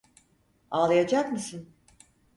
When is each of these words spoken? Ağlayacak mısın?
Ağlayacak 0.71 1.31
mısın? 1.31 1.69